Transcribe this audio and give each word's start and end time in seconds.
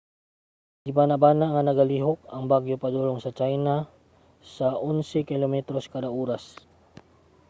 gibanabana 0.83 1.45
nga 1.51 1.61
nagalihok 1.67 2.19
ang 2.33 2.43
bagyo 2.51 2.75
padulong 2.83 3.19
sa 3.21 3.35
china 3.39 3.75
sa 4.55 4.67
onse 4.89 5.19
kilometros 5.29 5.85
kada 5.93 6.09
oras 6.23 6.43